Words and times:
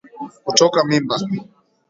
Kutoka 0.45 0.79
mimba 0.87 1.15